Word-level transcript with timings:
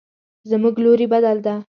زموږ 0.49 0.75
لوري 0.83 1.05
بدل 1.13 1.37
ده 1.45 1.55